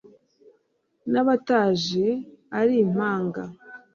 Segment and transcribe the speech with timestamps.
[1.11, 2.03] n'abataje
[2.59, 3.43] ari impanga